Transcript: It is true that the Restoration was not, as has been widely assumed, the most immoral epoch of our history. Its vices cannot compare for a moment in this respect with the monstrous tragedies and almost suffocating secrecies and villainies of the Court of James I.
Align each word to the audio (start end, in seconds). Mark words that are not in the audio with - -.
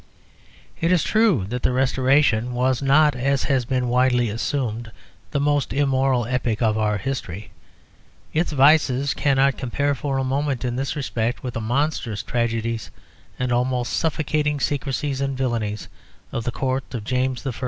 It 0.79 0.91
is 0.91 1.03
true 1.03 1.45
that 1.49 1.61
the 1.61 1.71
Restoration 1.71 2.53
was 2.53 2.81
not, 2.81 3.15
as 3.15 3.43
has 3.43 3.65
been 3.65 3.87
widely 3.87 4.29
assumed, 4.29 4.91
the 5.29 5.39
most 5.39 5.73
immoral 5.73 6.25
epoch 6.25 6.59
of 6.59 6.75
our 6.75 6.97
history. 6.97 7.51
Its 8.33 8.51
vices 8.51 9.13
cannot 9.13 9.59
compare 9.59 9.93
for 9.93 10.17
a 10.17 10.23
moment 10.23 10.65
in 10.65 10.75
this 10.75 10.95
respect 10.95 11.43
with 11.43 11.53
the 11.53 11.61
monstrous 11.61 12.23
tragedies 12.23 12.89
and 13.37 13.51
almost 13.51 13.93
suffocating 13.93 14.59
secrecies 14.59 15.21
and 15.21 15.37
villainies 15.37 15.87
of 16.31 16.45
the 16.45 16.51
Court 16.51 16.95
of 16.95 17.03
James 17.03 17.45
I. 17.45 17.51